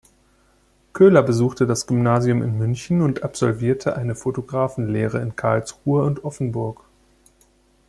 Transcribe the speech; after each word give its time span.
Köhler 0.93 1.21
besuchte 1.21 1.67
das 1.67 1.85
Gymnasium 1.85 2.41
in 2.41 2.57
München 2.57 3.03
und 3.03 3.21
absolvierte 3.21 3.95
eine 3.97 4.15
Fotografenlehre 4.15 5.21
in 5.21 5.35
Karlsruhe 5.35 6.03
und 6.05 6.23
Offenburg. 6.23 6.83